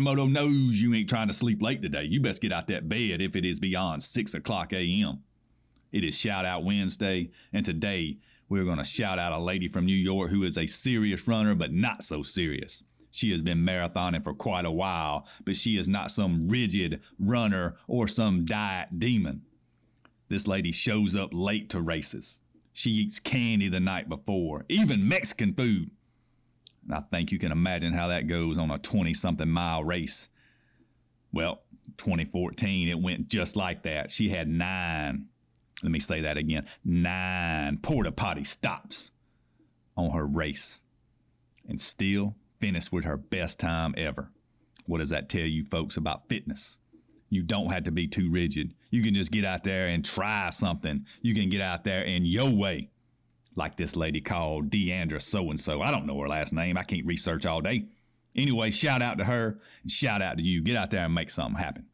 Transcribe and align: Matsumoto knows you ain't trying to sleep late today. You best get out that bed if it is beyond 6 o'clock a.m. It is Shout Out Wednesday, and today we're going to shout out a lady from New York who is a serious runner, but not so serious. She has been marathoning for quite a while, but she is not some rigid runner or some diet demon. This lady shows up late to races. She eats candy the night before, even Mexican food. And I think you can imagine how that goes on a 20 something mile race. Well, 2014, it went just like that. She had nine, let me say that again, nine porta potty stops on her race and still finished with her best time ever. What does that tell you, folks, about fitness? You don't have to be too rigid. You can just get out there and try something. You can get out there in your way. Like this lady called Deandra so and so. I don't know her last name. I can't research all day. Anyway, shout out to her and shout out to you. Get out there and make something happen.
Matsumoto 0.00 0.30
knows 0.30 0.80
you 0.80 0.94
ain't 0.94 1.08
trying 1.08 1.28
to 1.28 1.34
sleep 1.34 1.60
late 1.60 1.82
today. 1.82 2.04
You 2.04 2.20
best 2.20 2.40
get 2.40 2.52
out 2.52 2.68
that 2.68 2.88
bed 2.88 3.20
if 3.20 3.36
it 3.36 3.44
is 3.44 3.60
beyond 3.60 4.02
6 4.02 4.34
o'clock 4.34 4.72
a.m. 4.72 5.22
It 5.92 6.04
is 6.04 6.18
Shout 6.18 6.46
Out 6.46 6.64
Wednesday, 6.64 7.30
and 7.52 7.66
today 7.66 8.16
we're 8.48 8.64
going 8.64 8.78
to 8.78 8.84
shout 8.84 9.18
out 9.18 9.32
a 9.32 9.38
lady 9.38 9.68
from 9.68 9.84
New 9.84 9.92
York 9.92 10.30
who 10.30 10.42
is 10.42 10.56
a 10.56 10.66
serious 10.66 11.28
runner, 11.28 11.54
but 11.54 11.72
not 11.72 12.02
so 12.02 12.22
serious. 12.22 12.82
She 13.10 13.30
has 13.32 13.42
been 13.42 13.58
marathoning 13.58 14.24
for 14.24 14.32
quite 14.32 14.64
a 14.64 14.70
while, 14.70 15.26
but 15.44 15.56
she 15.56 15.76
is 15.76 15.88
not 15.88 16.10
some 16.10 16.48
rigid 16.48 17.00
runner 17.18 17.76
or 17.86 18.08
some 18.08 18.46
diet 18.46 18.98
demon. 18.98 19.42
This 20.28 20.46
lady 20.46 20.72
shows 20.72 21.14
up 21.14 21.30
late 21.32 21.68
to 21.70 21.80
races. 21.80 22.38
She 22.72 22.90
eats 22.90 23.18
candy 23.18 23.68
the 23.68 23.80
night 23.80 24.08
before, 24.08 24.64
even 24.68 25.06
Mexican 25.06 25.52
food. 25.52 25.90
And 26.90 26.98
I 26.98 27.02
think 27.02 27.30
you 27.30 27.38
can 27.38 27.52
imagine 27.52 27.92
how 27.92 28.08
that 28.08 28.26
goes 28.26 28.58
on 28.58 28.72
a 28.72 28.78
20 28.78 29.14
something 29.14 29.48
mile 29.48 29.84
race. 29.84 30.28
Well, 31.32 31.62
2014, 31.98 32.88
it 32.88 33.00
went 33.00 33.28
just 33.28 33.54
like 33.54 33.84
that. 33.84 34.10
She 34.10 34.30
had 34.30 34.48
nine, 34.48 35.26
let 35.84 35.92
me 35.92 36.00
say 36.00 36.22
that 36.22 36.36
again, 36.36 36.66
nine 36.84 37.78
porta 37.80 38.10
potty 38.10 38.42
stops 38.42 39.12
on 39.96 40.10
her 40.10 40.26
race 40.26 40.80
and 41.68 41.80
still 41.80 42.34
finished 42.58 42.90
with 42.90 43.04
her 43.04 43.16
best 43.16 43.60
time 43.60 43.94
ever. 43.96 44.32
What 44.86 44.98
does 44.98 45.10
that 45.10 45.28
tell 45.28 45.42
you, 45.42 45.64
folks, 45.64 45.96
about 45.96 46.28
fitness? 46.28 46.78
You 47.28 47.44
don't 47.44 47.70
have 47.70 47.84
to 47.84 47.92
be 47.92 48.08
too 48.08 48.28
rigid. 48.32 48.74
You 48.90 49.04
can 49.04 49.14
just 49.14 49.30
get 49.30 49.44
out 49.44 49.62
there 49.62 49.86
and 49.86 50.04
try 50.04 50.50
something. 50.50 51.06
You 51.22 51.36
can 51.36 51.50
get 51.50 51.60
out 51.60 51.84
there 51.84 52.02
in 52.02 52.24
your 52.24 52.50
way. 52.50 52.90
Like 53.60 53.76
this 53.76 53.94
lady 53.94 54.22
called 54.22 54.70
Deandra 54.70 55.20
so 55.20 55.50
and 55.50 55.60
so. 55.60 55.82
I 55.82 55.90
don't 55.90 56.06
know 56.06 56.18
her 56.18 56.28
last 56.28 56.50
name. 56.50 56.78
I 56.78 56.82
can't 56.82 57.04
research 57.04 57.44
all 57.44 57.60
day. 57.60 57.84
Anyway, 58.34 58.70
shout 58.70 59.02
out 59.02 59.18
to 59.18 59.24
her 59.24 59.60
and 59.82 59.90
shout 59.90 60.22
out 60.22 60.38
to 60.38 60.42
you. 60.42 60.62
Get 60.62 60.76
out 60.76 60.90
there 60.90 61.04
and 61.04 61.14
make 61.14 61.28
something 61.28 61.62
happen. 61.62 61.84